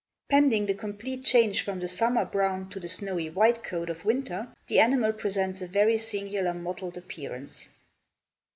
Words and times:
Pending 0.31 0.65
the 0.65 0.73
complete 0.73 1.23
change 1.23 1.61
from 1.61 1.79
the 1.79 1.87
summer 1.87 2.25
brown 2.25 2.69
to 2.69 2.79
the 2.79 2.87
snowy 2.87 3.29
white 3.29 3.63
coat 3.63 3.87
of 3.87 4.03
winter, 4.03 4.47
the 4.65 4.79
animal 4.79 5.13
presents 5.13 5.61
a 5.61 5.67
very 5.67 5.99
singular 5.99 6.55
mottled 6.55 6.97
appearance. 6.97 7.67